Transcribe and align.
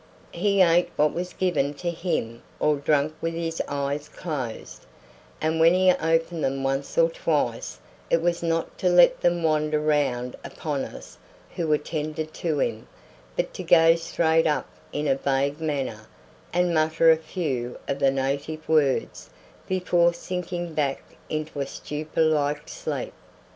He 0.31 0.63
ate 0.63 0.89
what 0.95 1.13
was 1.13 1.31
given 1.31 1.75
to 1.75 1.91
him 1.91 2.41
or 2.59 2.75
drank 2.77 3.13
with 3.21 3.35
his 3.35 3.61
eyes 3.67 4.09
closed, 4.09 4.87
and 5.39 5.59
when 5.59 5.75
he 5.75 5.91
opened 5.91 6.43
them 6.43 6.63
once 6.63 6.97
or 6.97 7.07
twice 7.11 7.77
it 8.09 8.19
was 8.19 8.41
not 8.41 8.79
to 8.79 8.89
let 8.89 9.21
them 9.21 9.43
wander 9.43 9.79
round 9.79 10.35
upon 10.43 10.85
us 10.85 11.19
who 11.55 11.71
attended 11.71 12.33
to 12.33 12.59
him, 12.59 12.87
but 13.35 13.53
to 13.53 13.61
gaze 13.61 14.01
straight 14.01 14.47
up 14.47 14.67
in 14.91 15.07
a 15.07 15.13
vague 15.13 15.59
manner 15.61 16.07
and 16.51 16.73
mutter 16.73 17.11
a 17.11 17.15
few 17.15 17.77
of 17.87 17.99
the 17.99 18.09
native 18.09 18.67
words 18.67 19.29
before 19.67 20.15
sinking 20.15 20.73
back 20.73 21.03
into 21.29 21.59
a 21.59 21.67
stupor 21.67 22.23
like 22.23 22.67
sleep. 22.67 23.13